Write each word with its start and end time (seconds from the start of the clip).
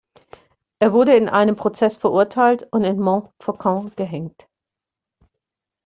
Er 0.79 0.93
wurde 0.93 1.15
in 1.15 1.29
einem 1.29 1.55
Prozess 1.55 1.95
verurteilt 1.97 2.67
und 2.71 2.83
in 2.85 2.99
Montfaucon 2.99 3.91
gehängt. 3.95 4.47